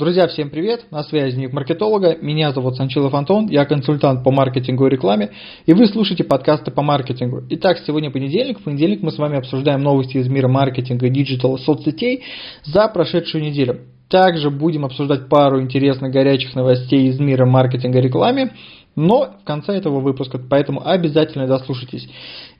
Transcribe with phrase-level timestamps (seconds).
[0.00, 0.86] Друзья, всем привет!
[0.90, 2.16] На связи Дневник Маркетолога.
[2.22, 5.32] Меня зовут Санчилов Антон, я консультант по маркетингу и рекламе,
[5.66, 7.42] и вы слушаете подкасты по маркетингу.
[7.50, 8.60] Итак, сегодня понедельник.
[8.60, 12.22] В понедельник мы с вами обсуждаем новости из мира маркетинга, диджитала, соцсетей
[12.64, 13.80] за прошедшую неделю.
[14.08, 18.52] Также будем обсуждать пару интересных горячих новостей из мира маркетинга и рекламы,
[18.96, 22.08] но в конце этого выпуска, поэтому обязательно дослушайте.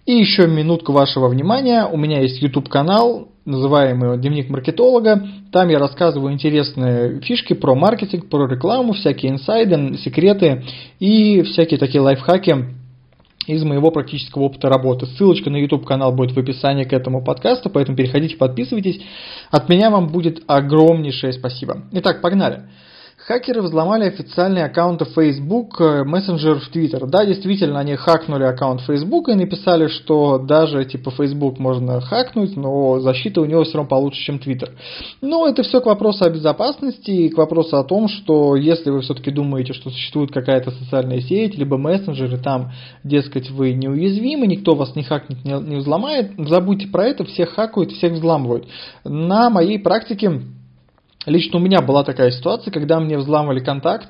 [0.04, 1.86] И еще минутку вашего внимания.
[1.86, 5.26] У меня есть YouTube канал, называемый «Дневник маркетолога».
[5.52, 10.64] Там я рассказываю интересные фишки про маркетинг, про рекламу, всякие инсайды, секреты
[10.98, 12.66] и всякие такие лайфхаки
[13.46, 15.06] из моего практического опыта работы.
[15.06, 19.00] Ссылочка на YouTube канал будет в описании к этому подкасту, поэтому переходите, подписывайтесь.
[19.50, 21.82] От меня вам будет огромнейшее спасибо.
[21.92, 22.62] Итак, погнали.
[23.26, 27.06] Хакеры взломали официальные аккаунты Facebook, э, мессенджер в Twitter.
[27.06, 32.98] Да, действительно, они хакнули аккаунт Facebook и написали, что даже типа Facebook можно хакнуть, но
[33.00, 34.70] защита у него все равно получше, чем Twitter.
[35.20, 39.02] Но это все к вопросу о безопасности и к вопросу о том, что если вы
[39.02, 42.72] все-таки думаете, что существует какая-то социальная сеть, либо мессенджеры, там,
[43.04, 47.92] дескать, вы неуязвимы, никто вас не хакнет, не, не взломает, забудьте про это, всех хакают,
[47.92, 48.66] всех взламывают.
[49.04, 50.40] На моей практике
[51.30, 54.08] Лично у меня была такая ситуация, когда мне взламывали контакт,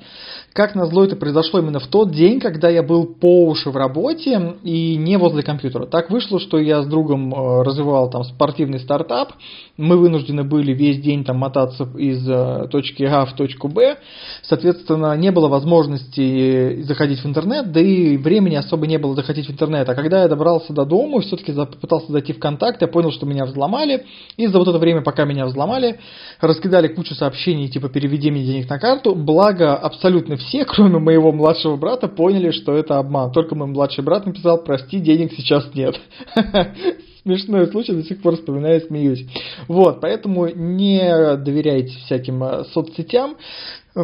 [0.53, 4.57] как назло, это произошло именно в тот день, когда я был по уши в работе
[4.65, 5.87] и не возле компьютера.
[5.87, 9.33] Так вышло, что я с другом э, развивал там спортивный стартап.
[9.77, 13.99] Мы вынуждены были весь день там мотаться из э, точки А в точку Б.
[14.43, 19.53] Соответственно, не было возможности заходить в интернет, да и времени особо не было заходить в
[19.53, 19.89] интернет.
[19.89, 23.45] А когда я добрался до дома, все-таки попытался зайти в контакт, я понял, что меня
[23.45, 24.05] взломали.
[24.37, 26.01] И за вот это время, пока меня взломали,
[26.41, 29.15] раскидали кучу сообщений, типа переведи мне денег на карту.
[29.15, 33.33] Благо, абсолютно все, кроме моего младшего брата, поняли, что это обман.
[33.33, 35.99] Только мой младший брат написал, прости, денег сейчас нет.
[37.23, 39.27] Смешной случай, до сих пор вспоминаю, смеюсь.
[39.69, 43.37] Вот, поэтому не доверяйте всяким э, соцсетям.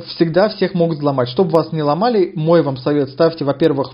[0.09, 1.31] Всегда всех могут взломать.
[1.31, 3.93] Чтобы вас не ломали, мой вам совет, ставьте, во-первых,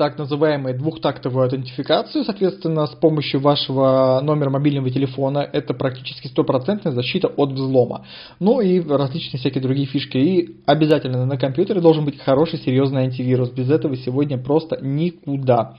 [0.00, 5.46] так называемую двухтактовую аутентификацию, соответственно, с помощью вашего номера мобильного телефона.
[5.52, 8.06] Это практически стопроцентная защита от взлома.
[8.38, 10.16] Ну и различные всякие другие фишки.
[10.16, 13.50] И обязательно на компьютере должен быть хороший, серьезный антивирус.
[13.50, 15.76] Без этого сегодня просто никуда.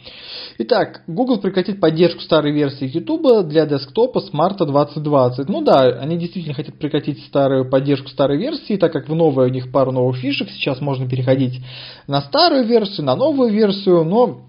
[0.59, 5.49] Итак, Google прекратит поддержку старой версии YouTube для десктопа с марта 2020.
[5.49, 9.51] Ну да, они действительно хотят прекратить старую поддержку старой версии, так как в новой у
[9.51, 10.47] них пару новых фишек.
[10.51, 11.59] Сейчас можно переходить
[12.05, 14.41] на старую версию, на новую версию но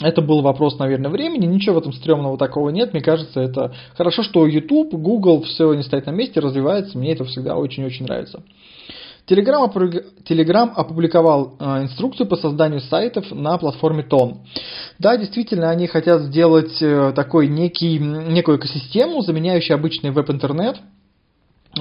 [0.00, 4.22] это был вопрос, наверное, времени, ничего в этом стрёмного такого нет, мне кажется, это хорошо,
[4.22, 8.42] что YouTube, Google, все не стоит на месте, развивается, мне это всегда очень-очень нравится.
[9.28, 9.72] Telegram,
[10.28, 14.36] Telegram опубликовал э, инструкцию по созданию сайтов на платформе Ton.
[14.98, 20.76] Да, действительно, они хотят сделать э, такой некий, некую экосистему, заменяющую обычный веб-интернет,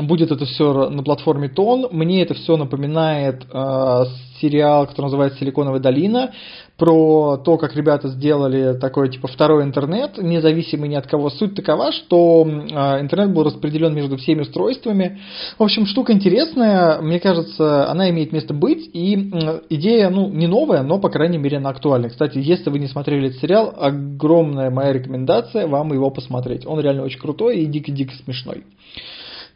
[0.02, 1.88] будет это все на платформе Тон.
[1.92, 4.04] Мне это все напоминает э,
[4.42, 6.32] сериал, который называется «Силиконовая долина»,
[6.78, 11.30] про то, как ребята сделали такой типа второй интернет, независимый ни от кого.
[11.30, 15.20] Суть такова, что э, интернет был распределен между всеми устройствами.
[15.58, 20.48] В общем, штука интересная, мне кажется, она имеет место быть, и э, идея, ну, не
[20.48, 22.10] новая, но, по крайней мере, она актуальна.
[22.10, 26.66] Кстати, если вы не смотрели этот сериал, огромная моя рекомендация вам его посмотреть.
[26.66, 28.64] Он реально очень крутой и дико-дико смешной.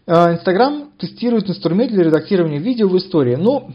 [0.08, 3.36] Э, Инстаграм тестирует инструмент для редактирования видео в истории.
[3.36, 3.72] Ну,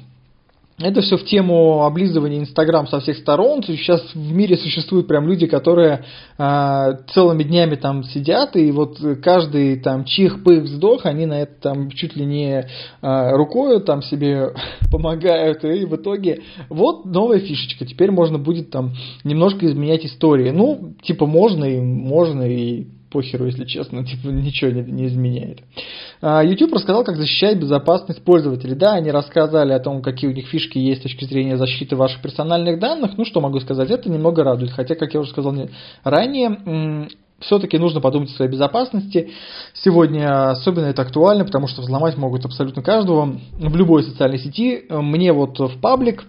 [0.78, 3.62] это все в тему облизывания Инстаграм со всех сторон.
[3.62, 6.06] Сейчас в мире существуют прям люди, которые
[6.38, 11.52] э, целыми днями там сидят, и вот каждый там чих, пых, вздох, они на это
[11.60, 12.66] там чуть ли не
[13.02, 14.54] э, рукою там себе
[14.90, 16.40] помогают, и в итоге
[16.70, 17.84] вот новая фишечка.
[17.84, 18.92] Теперь можно будет там
[19.22, 20.50] немножко изменять истории.
[20.50, 25.60] Ну, типа можно и можно и похеру, если честно, типа ничего не, не изменяет.
[26.20, 28.74] А, YouTube рассказал, как защищать безопасность пользователей.
[28.74, 32.22] Да, они рассказали о том, какие у них фишки есть с точки зрения защиты ваших
[32.22, 33.16] персональных данных.
[33.16, 34.72] Ну, что могу сказать, это немного радует.
[34.72, 35.54] Хотя, как я уже сказал
[36.04, 37.08] ранее,
[37.40, 39.30] все-таки нужно подумать о своей безопасности.
[39.74, 44.84] Сегодня особенно это актуально, потому что взломать могут абсолютно каждого в любой социальной сети.
[44.88, 46.24] Мне вот в паблик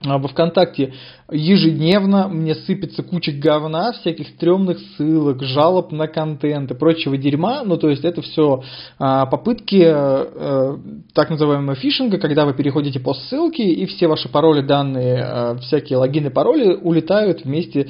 [0.00, 0.92] во ВКонтакте
[1.30, 7.64] ежедневно мне сыпется куча говна, всяких стрёмных ссылок, жалоб на контент и прочего дерьма.
[7.64, 8.62] Ну, то есть это все
[8.98, 10.78] а, попытки а,
[11.14, 16.30] так называемого фишинга, когда вы переходите по ссылке и все ваши пароли, данные, всякие логины,
[16.30, 17.88] пароли улетают вместе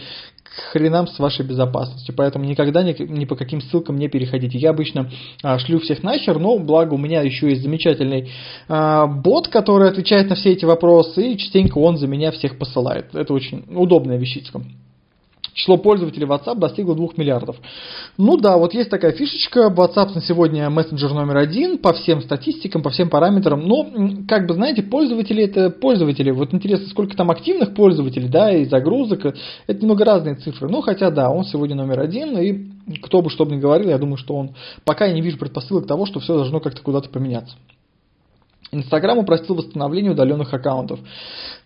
[0.72, 2.14] хренам с вашей безопасностью.
[2.14, 4.58] Поэтому никогда ни, ни по каким ссылкам не переходите.
[4.58, 5.10] Я обычно
[5.42, 8.30] а, шлю всех нахер, но благо у меня еще есть замечательный
[8.68, 13.14] а, бот, который отвечает на все эти вопросы, и частенько он за меня всех посылает.
[13.14, 14.60] Это очень удобная вещичка.
[15.58, 17.56] Число пользователей WhatsApp достигло 2 миллиардов.
[18.16, 22.82] Ну да, вот есть такая фишечка, WhatsApp на сегодня мессенджер номер один по всем статистикам,
[22.82, 23.86] по всем параметрам, но,
[24.28, 29.26] как бы, знаете, пользователи это пользователи, вот интересно, сколько там активных пользователей, да, и загрузок,
[29.66, 33.44] это немного разные цифры, ну, хотя, да, он сегодня номер один, и кто бы что
[33.44, 34.50] бы ни говорил, я думаю, что он,
[34.84, 37.56] пока я не вижу предпосылок того, что все должно как-то куда-то поменяться.
[38.72, 41.00] Инстаграм упростил восстановление удаленных аккаунтов.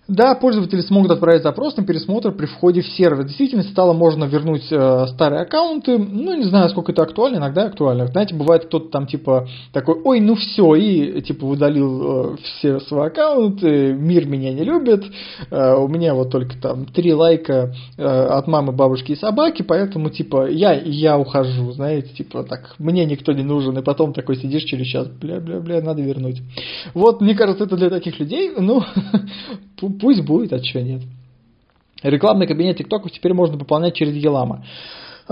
[0.09, 3.23] Да, пользователи смогут отправить запрос на пересмотр при входе в сервер.
[3.23, 5.97] Действительно, стало можно вернуть э, старые аккаунты.
[5.97, 8.09] Ну, не знаю, сколько это актуально, иногда актуально.
[8.09, 13.07] Знаете, бывает кто-то там типа такой, ой, ну все, и типа удалил э, все свои
[13.07, 15.05] аккаунты, мир меня не любит,
[15.51, 20.11] э, у меня вот только там три лайка э, от мамы, бабушки и собаки, поэтому
[20.11, 24.65] типа я, я ухожу, знаете, типа так, мне никто не нужен, и потом такой сидишь
[24.65, 26.43] через час, бля-бля-бля, надо вернуть.
[26.95, 28.83] Вот, мне кажется, это для таких людей, ну,
[30.01, 31.03] пусть будет, а чего нет.
[32.03, 34.65] Рекламный кабинет ТикТоков теперь можно пополнять через Елама.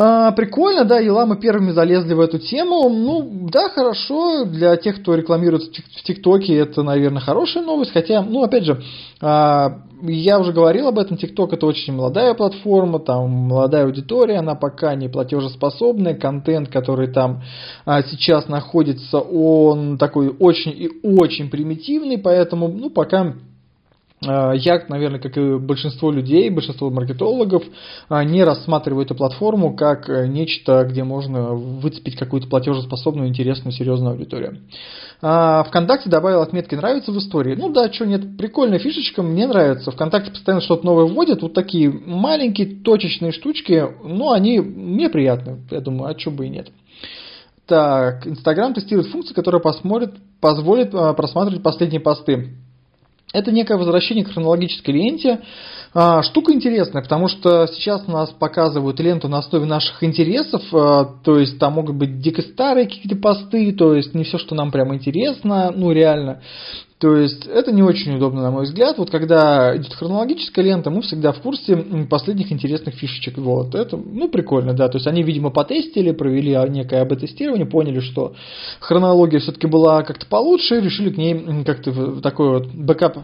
[0.02, 2.88] А, прикольно, да, Еламы первыми залезли в эту тему.
[2.88, 7.92] Ну, да, хорошо, для тех, кто рекламирует в ТикТоке, это, наверное, хорошая новость.
[7.92, 8.82] Хотя, ну, опять же,
[9.20, 14.54] а, я уже говорил об этом, ТикТок это очень молодая платформа, там молодая аудитория, она
[14.54, 17.42] пока не платежеспособная, контент, который там
[17.84, 23.34] а, сейчас находится, он такой очень и очень примитивный, поэтому, ну, пока
[24.22, 27.62] я, наверное, как и большинство людей, большинство маркетологов,
[28.10, 34.12] э, не рассматриваю эту платформу как э, нечто, где можно выцепить какую-то платежеспособную, интересную, серьезную
[34.12, 34.58] аудиторию.
[35.20, 37.54] ВКонтакте добавил отметки «нравится» в истории.
[37.54, 39.90] Ну да, что нет, прикольная фишечка, мне нравится.
[39.90, 45.80] ВКонтакте постоянно что-то новое вводят, вот такие маленькие точечные штучки, ну они мне приятны, я
[45.80, 46.68] думаю, а что бы и нет.
[47.66, 52.56] Так, Инстаграм тестирует функцию, которая посмотрит, позволит просматривать последние посты
[53.32, 55.40] это некое возвращение к хронологической ленте.
[55.92, 61.38] А, штука интересная, потому что сейчас нас показывают ленту на основе наших интересов, а, то
[61.38, 64.94] есть там могут быть дико старые какие-то посты, то есть не все, что нам прямо
[64.94, 66.42] интересно, ну реально.
[67.00, 68.98] То есть это не очень удобно, на мой взгляд.
[68.98, 71.74] Вот когда идет хронологическая лента, мы всегда в курсе
[72.10, 73.38] последних интересных фишечек.
[73.38, 74.88] Вот это, ну, прикольно, да.
[74.88, 78.34] То есть они, видимо, потестили, провели некое АБ-тестирование, поняли, что
[78.80, 83.20] хронология все-таки была как-то получше, решили к ней как-то такой вот бэкап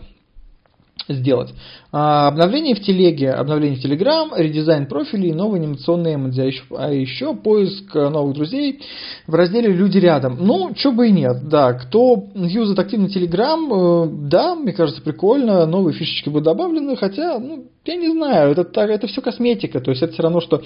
[1.09, 1.55] сделать.
[1.93, 6.93] А, обновление в телеге, обновление в Телеграм, редизайн профилей, новые анимационные эмодзи, а еще, а
[6.93, 8.81] еще поиск новых друзей
[9.27, 10.39] в разделе «Люди рядом».
[10.41, 11.73] Ну, что бы и нет, да.
[11.75, 17.67] Кто юзает активно Телеграм, э, да, мне кажется, прикольно, новые фишечки будут добавлены, хотя, ну,
[17.87, 20.63] я не знаю, это, это все косметика, то есть это все равно, что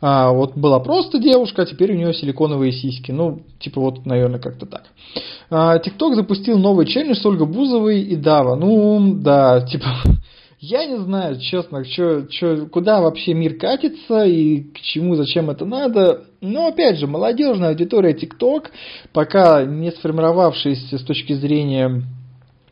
[0.00, 4.40] а, вот была просто девушка, а теперь у нее силиконовые сиськи, ну, типа вот, наверное,
[4.40, 5.82] как-то так.
[5.82, 9.86] ТикТок а, запустил новый челлендж с Ольгой Бузовой и Дава, ну, да, типа,
[10.60, 15.64] я не знаю, честно, чё, чё, куда вообще мир катится и к чему, зачем это
[15.64, 16.24] надо.
[16.40, 18.70] Но опять же, молодежная аудитория ТикТок,
[19.12, 22.04] пока не сформировавшаяся с точки зрения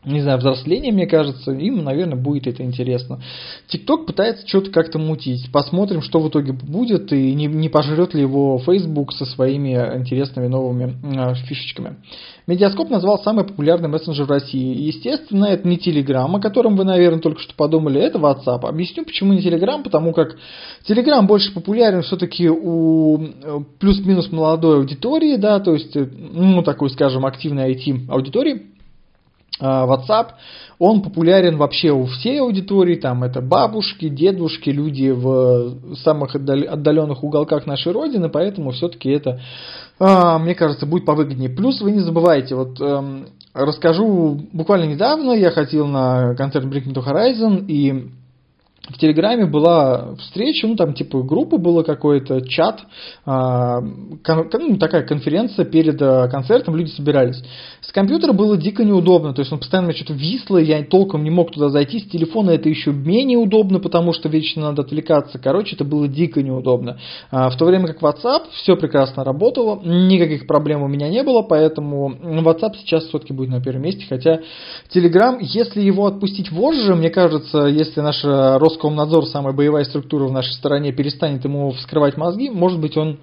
[0.07, 3.19] не знаю, взросление, мне кажется, им, наверное, будет это интересно.
[3.67, 5.51] ТикТок пытается что-то как-то мутить.
[5.51, 10.47] Посмотрим, что в итоге будет, и не, не пожрет ли его Facebook со своими интересными
[10.47, 11.97] новыми э, фишечками.
[12.47, 14.81] Медиаскоп назвал самый популярный мессенджер в России.
[14.81, 18.65] Естественно, это не Telegram, о котором вы, наверное, только что подумали, это WhatsApp.
[18.65, 20.37] Объясню, почему не Telegram, потому как
[20.87, 26.89] Telegram больше популярен все-таки у э, плюс-минус молодой аудитории, да, то есть, э, ну, такой,
[26.89, 28.76] скажем, активной IT-аудитории
[29.61, 30.27] WhatsApp,
[30.79, 37.65] он популярен вообще у всей аудитории, там это бабушки, дедушки, люди в самых отдаленных уголках
[37.65, 39.41] нашей Родины, поэтому все-таки это,
[39.99, 41.49] а, мне кажется, будет повыгоднее.
[41.49, 46.93] Плюс вы не забывайте, вот эм, расскажу, буквально недавно я ходил на концерт Bring Me
[46.93, 48.11] To Horizon, и
[48.89, 52.81] в Телеграме была встреча, ну там типа группа была какой-то, чат,
[53.25, 57.41] а, ну, такая конференция перед а, концертом, люди собирались.
[57.81, 61.51] С компьютера было дико неудобно, то есть он постоянно что-то висло, я толком не мог
[61.51, 65.83] туда зайти, с телефона это еще менее удобно, потому что вечно надо отвлекаться, короче, это
[65.83, 66.97] было дико неудобно.
[67.29, 71.41] А, в то время как WhatsApp все прекрасно работало, никаких проблем у меня не было,
[71.41, 74.39] поэтому WhatsApp сейчас все-таки будет на первом месте, хотя
[74.93, 80.31] Telegram, если его отпустить вожжи, мне кажется, если наша Рос Роскомнадзор, самая боевая структура в
[80.31, 83.19] нашей стране, перестанет ему вскрывать мозги, может быть, он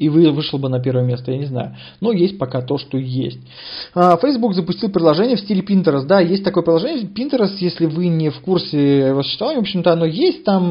[0.00, 1.76] и вы вышел бы на первое место, я не знаю.
[2.00, 3.38] Но есть пока то, что есть.
[3.94, 6.06] А, Facebook запустил приложение в стиле Pinterest.
[6.06, 10.06] Да, есть такое приложение Pinterest, если вы не в курсе его существования, в общем-то, оно
[10.06, 10.70] есть, там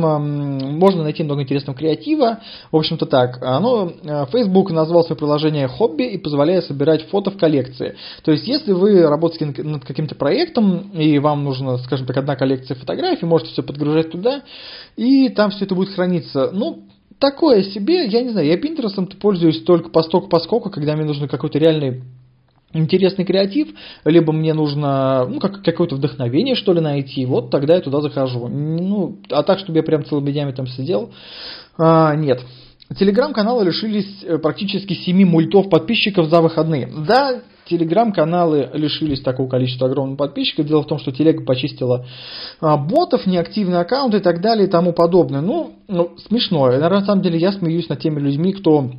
[0.79, 2.39] можно найти много интересного креатива.
[2.71, 7.38] В общем-то так, оно, а, Facebook назвал свое приложение хобби и позволяет собирать фото в
[7.38, 7.95] коллекции.
[8.24, 12.74] То есть, если вы работаете над каким-то проектом, и вам нужно, скажем так, одна коллекция
[12.74, 14.41] фотографий, можете все подгружать туда,
[14.98, 16.50] и там все это будет храниться.
[16.51, 16.86] Ну,
[17.20, 21.60] такое себе, я не знаю, я Пинтерестом пользуюсь только посток поскольку, когда мне нужно какой-то
[21.60, 22.02] реальный
[22.74, 23.70] интересный креатив,
[24.06, 28.48] либо мне нужно ну, как, какое-то вдохновение, что ли, найти, вот тогда я туда захожу.
[28.48, 31.12] Ну, а так, чтобы я прям целыми днями там сидел,
[31.78, 32.42] а, нет.
[32.98, 36.90] Телеграм-каналы лишились э, практически 7 мультов подписчиков за выходные.
[37.08, 40.66] Да, телеграм-каналы лишились такого количества огромных подписчиков.
[40.66, 42.06] Дело в том, что телега почистила
[42.60, 45.42] а, ботов, неактивные аккаунты и так далее и тому подобное.
[45.42, 46.68] Ну, ну смешно.
[46.72, 48.92] На самом деле я смеюсь над теми людьми, кто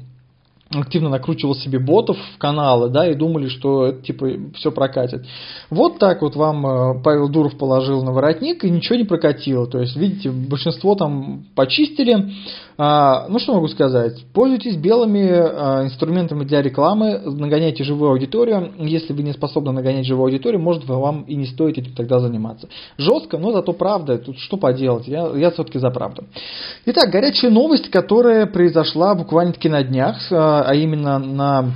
[0.73, 5.27] активно накручивал себе ботов в каналы, да, и думали, что это типа все прокатит.
[5.69, 9.67] Вот так вот вам э, Павел Дуров положил на воротник и ничего не прокатило.
[9.67, 12.33] То есть, видите, большинство там почистили.
[12.79, 14.25] А, ну, что могу сказать?
[14.33, 18.73] Пользуйтесь белыми а, инструментами для рекламы, нагоняйте живую аудиторию.
[18.79, 22.69] Если вы не способны нагонять живую аудиторию, может вам и не стоит этим тогда заниматься.
[22.97, 24.19] Жестко, но зато правда.
[24.19, 25.09] Тут что поделать?
[25.09, 26.25] Я, я все-таки за правду.
[26.87, 30.17] Итак, горячая новость, которая произошла буквально-таки на днях,
[30.63, 31.73] а, именно на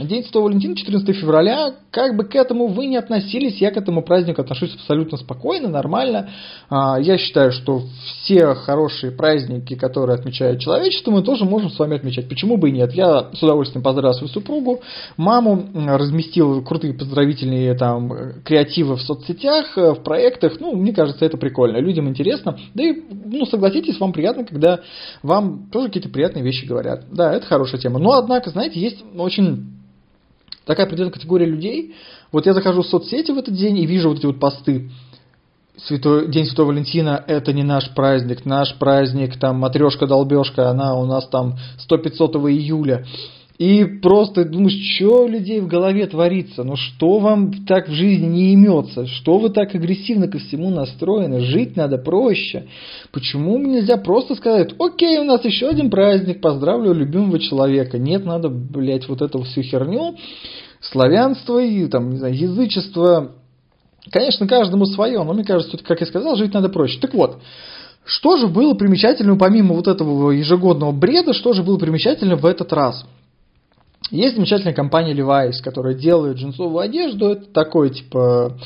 [0.00, 4.02] День Святого Валентина, 14 февраля, как бы к этому вы не относились, я к этому
[4.02, 6.30] празднику отношусь абсолютно спокойно, нормально.
[6.70, 7.82] А, я считаю, что
[8.22, 12.28] все хорошие праздники, которые отмечает человечество, мы тоже можем с вами отмечать.
[12.28, 12.92] Почему бы и нет?
[12.92, 14.82] Я с удовольствием поздравил свою супругу,
[15.16, 18.12] маму, разместил крутые поздравительные там
[18.44, 20.60] креативы в соцсетях, э, в проектах.
[20.60, 22.56] Ну, мне кажется, это прикольно, людям интересно.
[22.74, 24.78] Да и, ну, согласитесь, вам приятно, когда
[25.24, 27.04] вам тоже какие-то приятные вещи говорят.
[27.10, 27.98] Да, это хорошая тема.
[27.98, 29.78] Но, однако, знаете, есть очень
[30.68, 31.94] такая определенная категория людей.
[32.30, 34.90] Вот я захожу в соцсети в этот день и вижу вот эти вот посты.
[35.78, 38.44] Святой, День Святого Валентина– это не наш праздник.
[38.44, 41.56] Наш праздник, там, матрешка-долбежка, она у нас там
[41.88, 43.06] 100-500 июля.
[43.58, 46.62] И просто думаешь, что у людей в голове творится?
[46.62, 49.06] Ну что вам так в жизни не имется?
[49.06, 51.40] Что вы так агрессивно ко всему настроены?
[51.40, 52.68] Жить надо проще.
[53.10, 57.98] Почему нельзя просто сказать, окей, у нас еще один праздник, поздравлю любимого человека.
[57.98, 60.14] Нет, надо, блядь, вот эту всю херню,
[60.80, 63.32] славянство и там, не знаю, язычество.
[64.12, 67.00] Конечно, каждому свое, но мне кажется, тут, как я сказал, жить надо проще.
[67.00, 67.38] Так вот,
[68.04, 72.72] что же было примечательным, помимо вот этого ежегодного бреда, что же было примечательным в этот
[72.72, 73.04] раз–
[74.10, 77.30] есть замечательная компания Levi's, которая делает джинсовую одежду.
[77.30, 78.58] Это такой, типа,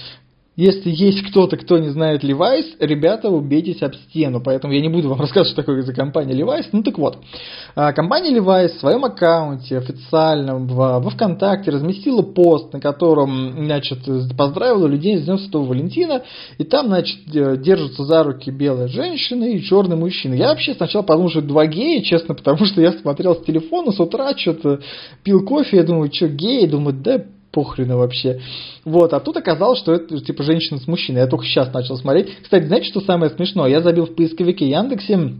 [0.55, 4.43] если есть кто-то, кто не знает Levi's, ребята, убейтесь об стену.
[4.45, 6.67] Поэтому я не буду вам рассказывать, что такое за компания Levi's.
[6.73, 7.19] Ну так вот,
[7.75, 14.01] а, компания Levi's в своем аккаунте официальном во ВКонтакте разместила пост, на котором, значит,
[14.37, 16.23] поздравила людей с Днем Святого Валентина.
[16.59, 20.35] И там, значит, держатся за руки белая женщина и черный мужчина.
[20.35, 23.99] Я вообще сначала подумал, что два гея, честно, потому что я смотрел с телефона с
[23.99, 24.81] утра, что-то
[25.25, 26.67] пил кофе, я думаю, что геи?
[26.67, 28.41] Думаю, да похрена вообще.
[28.85, 31.21] Вот, а тут оказалось, что это типа женщина с мужчиной.
[31.21, 32.29] Я только сейчас начал смотреть.
[32.43, 33.69] Кстати, знаете, что самое смешное?
[33.69, 35.35] Я забил в поисковике Яндексе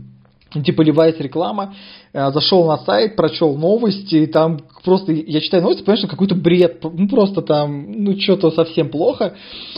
[0.61, 1.73] типа Levi's реклама,
[2.11, 6.83] э, зашел на сайт, прочел новости, и там просто, я читаю новости, понимаешь, какой-то бред,
[6.83, 9.35] ну просто там, ну что-то совсем плохо.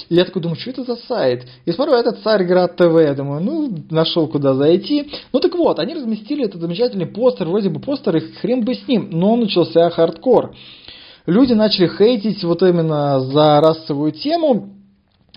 [0.09, 1.45] И я такой думаю, что это за сайт?
[1.65, 5.09] И смотрю, этот Царьград ТВ, я думаю, ну, нашел куда зайти.
[5.31, 8.87] Ну так вот, они разместили этот замечательный постер, вроде бы постер, и хрен бы с
[8.87, 10.53] ним, но начался хардкор
[11.25, 14.70] люди начали хейтить вот именно за расовую тему.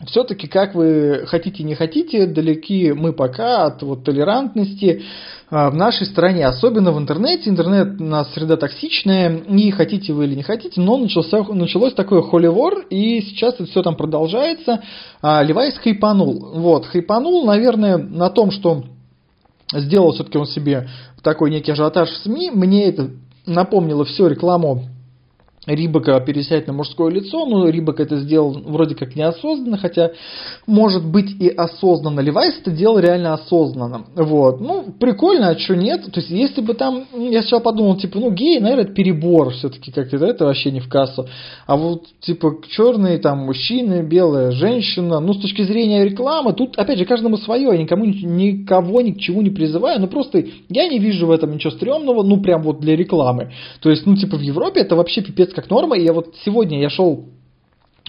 [0.06, 5.02] Все-таки, как вы хотите не хотите, далеки мы пока от вот, толерантности
[5.50, 7.50] а, в нашей стране, особенно в интернете.
[7.50, 12.22] Интернет у нас среда токсичная, не хотите вы или не хотите, но начался, началось такое
[12.22, 14.82] холивор, и сейчас это все там продолжается.
[15.20, 16.52] Левайс хайпанул.
[16.54, 18.84] Вот, хайпанул, наверное, на том, что
[19.72, 20.88] сделал все-таки он себе
[21.24, 22.52] такой некий ажиотаж в СМИ.
[22.52, 23.10] Мне это
[23.46, 24.84] напомнило все рекламу
[25.74, 30.10] Рибака пересядет на мужское лицо, но Рибак это сделал вроде как неосознанно, хотя
[30.66, 32.20] может быть и осознанно.
[32.20, 34.06] Левайс это делал реально осознанно.
[34.14, 34.60] Вот.
[34.60, 36.04] Ну, прикольно, а что нет?
[36.12, 39.90] То есть, если бы там, я сначала подумал, типа, ну, гей, наверное, это перебор все-таки,
[39.92, 41.26] как это, это вообще не в кассу.
[41.66, 46.98] А вот, типа, черные там мужчины, белая женщина, ну, с точки зрения рекламы, тут, опять
[46.98, 50.98] же, каждому свое, я никому, никого ни к чему не призываю, но просто я не
[50.98, 53.52] вижу в этом ничего стрёмного, ну, прям вот для рекламы.
[53.80, 55.96] То есть, ну, типа, в Европе это вообще пипец как норма.
[55.96, 57.24] Я вот сегодня я шел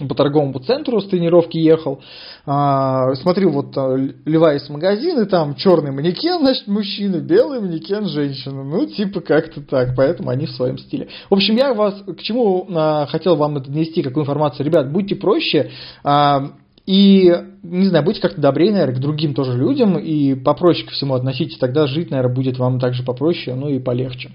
[0.08, 2.00] по торговому центру с тренировки ехал,
[2.46, 3.76] а, смотрю вот
[4.24, 8.64] Левайс магазин, и там черный манекен, значит, мужчина, белый манекен, женщина.
[8.64, 11.08] Ну, типа как-то так, поэтому они в своем стиле.
[11.28, 14.64] В общем, я вас к чему а, хотел вам это донести, какую информацию.
[14.64, 15.70] Ребят, будьте проще,
[16.02, 16.52] а,
[16.86, 21.14] и, не знаю, будьте как-то добрее, наверное, к другим тоже людям и попроще ко всему
[21.14, 24.30] относитесь, тогда жить, наверное, будет вам также попроще, ну и полегче.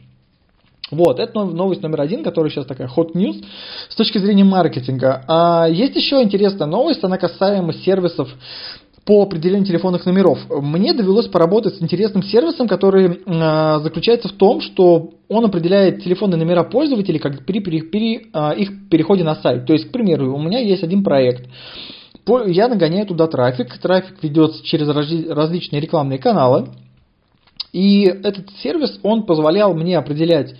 [0.91, 3.43] Вот, это новость номер один, которая сейчас такая hot news
[3.89, 5.23] с точки зрения маркетинга.
[5.27, 8.29] А есть еще интересная новость, она касаема сервисов
[9.03, 10.39] по определению телефонных номеров.
[10.49, 16.37] Мне довелось поработать с интересным сервисом, который э, заключается в том, что он определяет телефонные
[16.37, 19.65] номера пользователей как при, при, при э, их переходе на сайт.
[19.65, 21.47] То есть, к примеру, у меня есть один проект.
[22.47, 23.77] Я нагоняю туда трафик.
[23.77, 26.69] Трафик ведется через различные рекламные каналы.
[27.75, 30.55] И этот сервис, он позволял мне определять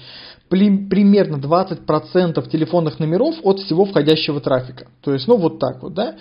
[0.49, 4.87] примерно 20% телефонных номеров от всего входящего трафика.
[5.01, 6.15] То есть, ну вот так вот, да.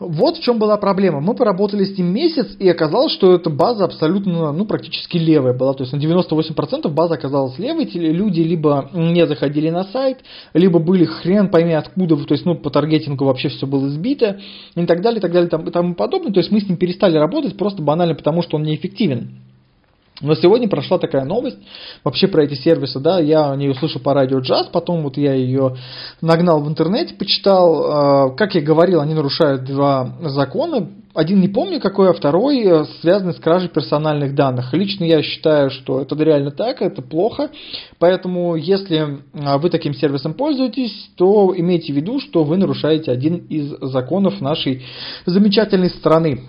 [0.00, 1.20] Вот в чем была проблема.
[1.20, 5.74] Мы поработали с ним месяц, и оказалось, что эта база абсолютно, ну, практически левая была.
[5.74, 7.84] То есть на 98% база оказалась левой.
[7.84, 12.70] Люди либо не заходили на сайт, либо были хрен пойми откуда, то есть, ну, по
[12.70, 14.40] таргетингу вообще все было сбито,
[14.74, 16.32] и так далее, и так далее, и тому подобное.
[16.32, 19.41] То есть мы с ним перестали работать просто банально потому, что он неэффективен.
[20.22, 21.58] Но сегодня прошла такая новость
[22.04, 25.34] вообще про эти сервисы, да, я о ней услышал по радио джаз, потом вот я
[25.34, 25.76] ее
[26.20, 31.80] нагнал в интернете, почитал, а, как я говорил, они нарушают два закона, один не помню
[31.80, 34.72] какой, а второй э, связанный с кражей персональных данных.
[34.72, 37.50] Лично я считаю, что это реально так, это плохо,
[37.98, 43.36] поэтому если а, вы таким сервисом пользуетесь, то имейте в виду, что вы нарушаете один
[43.48, 44.82] из законов нашей
[45.26, 46.42] замечательной страны.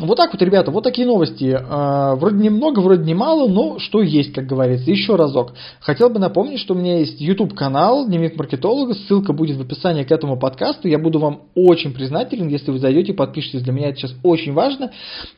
[0.00, 1.56] Вот так вот, ребята, вот такие новости.
[1.56, 4.90] А, вроде немного, вроде немало, но что есть, как говорится.
[4.90, 5.52] Еще разок.
[5.80, 8.94] Хотел бы напомнить, что у меня есть YouTube канал Дневник маркетолога.
[8.94, 10.88] Ссылка будет в описании к этому подкасту.
[10.88, 13.62] Я буду вам очень признателен, если вы зайдете и подпишетесь.
[13.62, 14.90] Для меня это сейчас очень важно,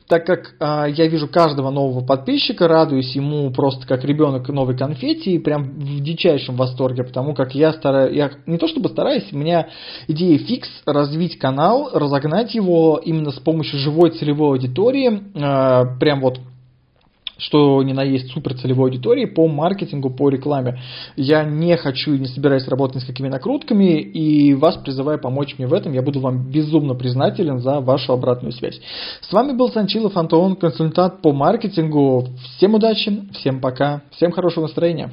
[0.08, 5.34] так как а, я вижу каждого нового подписчика, радуюсь ему просто как ребенок новой конфетти
[5.34, 9.36] и прям в дичайшем восторге, потому как я стараюсь, я не то чтобы стараюсь, у
[9.36, 9.68] меня
[10.08, 16.20] идея фикс развить канал, разогнать его именно с помощью живой целевой целевой аудитории, э, прям
[16.20, 16.38] вот
[17.38, 20.80] что ни на есть супер целевой аудитории по маркетингу, по рекламе.
[21.16, 25.66] Я не хочу и не собираюсь работать с какими накрутками, и вас призываю помочь мне
[25.66, 25.92] в этом.
[25.92, 28.80] Я буду вам безумно признателен за вашу обратную связь.
[29.20, 32.26] С вами был Санчилов Антон, консультант по маркетингу.
[32.56, 35.10] Всем удачи, всем пока, всем хорошего настроения.